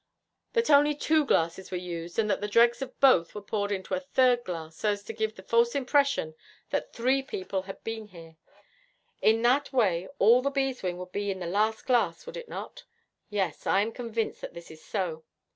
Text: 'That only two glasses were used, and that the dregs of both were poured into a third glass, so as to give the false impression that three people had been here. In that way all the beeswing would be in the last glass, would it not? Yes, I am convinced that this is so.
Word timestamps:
'That 0.53 0.71
only 0.71 0.95
two 0.95 1.23
glasses 1.23 1.69
were 1.69 1.77
used, 1.77 2.17
and 2.17 2.27
that 2.27 2.41
the 2.41 2.47
dregs 2.47 2.81
of 2.81 2.99
both 2.99 3.35
were 3.35 3.39
poured 3.43 3.71
into 3.71 3.93
a 3.93 3.99
third 3.99 4.43
glass, 4.43 4.77
so 4.77 4.89
as 4.89 5.03
to 5.03 5.13
give 5.13 5.35
the 5.35 5.43
false 5.43 5.75
impression 5.75 6.33
that 6.71 6.91
three 6.91 7.21
people 7.21 7.61
had 7.61 7.83
been 7.83 8.07
here. 8.07 8.35
In 9.21 9.43
that 9.43 9.71
way 9.71 10.07
all 10.17 10.41
the 10.41 10.49
beeswing 10.49 10.97
would 10.97 11.11
be 11.11 11.29
in 11.29 11.37
the 11.37 11.45
last 11.45 11.85
glass, 11.85 12.25
would 12.25 12.35
it 12.35 12.49
not? 12.49 12.83
Yes, 13.29 13.67
I 13.67 13.81
am 13.81 13.91
convinced 13.91 14.41
that 14.41 14.55
this 14.55 14.71
is 14.71 14.83
so. 14.83 15.23